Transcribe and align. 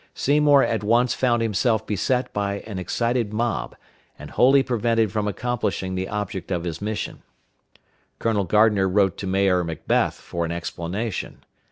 Seymour 0.15 0.63
at 0.63 0.83
once 0.83 1.13
found 1.13 1.43
himself 1.43 1.85
beset 1.85 2.33
by 2.33 2.61
an 2.65 2.79
excited 2.79 3.31
mob, 3.31 3.75
and 4.17 4.31
wholly 4.31 4.63
prevented 4.63 5.11
from 5.11 5.27
accomplishing 5.27 5.93
the 5.93 6.09
object 6.09 6.49
of 6.49 6.63
his 6.63 6.81
mission. 6.81 7.21
Colonel 8.17 8.45
Gardner 8.45 8.89
wrote 8.89 9.15
to 9.17 9.27
Mayor 9.27 9.63
Macbeth 9.63 10.15
for 10.15 10.43
an 10.43 10.51
explanation. 10.51 11.43